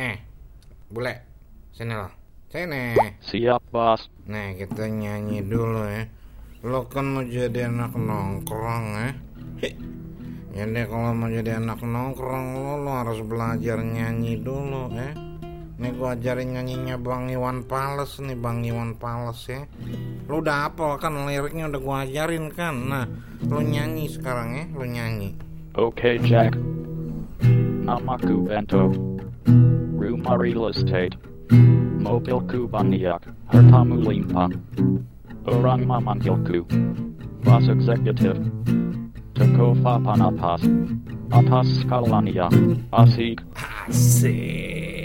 Eh, 0.00 0.16
bule, 0.88 1.12
sini 1.76 1.92
lo. 1.92 2.08
Sini. 2.48 2.96
Siap, 3.20 3.68
bos. 3.68 4.08
Nih, 4.24 4.56
kita 4.56 4.88
nyanyi 4.88 5.44
dulu 5.44 5.84
ya. 5.84 6.08
Lo 6.64 6.88
kan 6.88 7.04
mau 7.04 7.20
jadi 7.20 7.68
anak 7.68 7.92
nongkrong 8.00 8.84
ya. 8.96 9.10
Jadi 10.56 10.80
kalau 10.88 11.12
mau 11.12 11.28
jadi 11.28 11.60
anak 11.60 11.84
nongkrong 11.84 12.46
lo, 12.56 12.80
lo 12.80 12.92
harus 12.96 13.20
belajar 13.20 13.84
nyanyi 13.84 14.40
dulu 14.40 14.88
ya. 14.88 15.12
Nih 15.76 15.92
gua 15.92 16.16
ajarin 16.16 16.56
nyanyinya 16.56 16.96
Bang 16.96 17.28
Iwan 17.28 17.68
Pales 17.68 18.16
nih 18.24 18.40
Bang 18.40 18.64
Iwan 18.64 18.96
Pales 18.96 19.40
ya. 19.52 19.68
Lo 20.32 20.40
udah 20.40 20.72
hafal 20.72 20.96
kan 20.96 21.12
liriknya 21.28 21.68
udah 21.68 21.80
gua 21.80 21.96
ajarin 22.08 22.48
kan. 22.48 22.88
Nah, 22.88 23.04
lo 23.44 23.60
nyanyi 23.60 24.08
sekarang 24.08 24.48
ya, 24.56 24.64
lo 24.72 24.84
nyanyi. 24.88 25.36
Oke, 25.76 26.16
Jack. 26.24 26.56
Namaku 27.84 28.48
Bento. 28.48 28.88
real 30.38 30.68
estate. 30.68 31.16
Mobile 31.50 32.40
Kubaniak, 32.46 32.70
banyak, 32.70 33.20
hartamulimpa. 33.50 34.44
Orang 35.46 35.86
Mamangilku. 35.88 36.62
Bus 37.42 37.66
executive. 37.68 38.38
Takofa 39.34 39.98
panapas. 40.04 40.62
Atas 41.32 41.66
skalania. 41.82 42.46
Asik. 42.92 43.40
Asik. 43.88 44.99